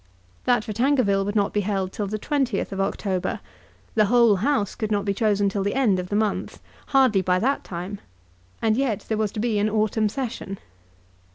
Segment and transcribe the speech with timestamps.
[0.45, 3.39] That for Tankerville would not be held till the 20th of October.
[3.93, 7.37] The whole House could not be chosen till the end of the month, hardly by
[7.37, 7.99] that time
[8.63, 10.57] and yet there was to be an autumn Session.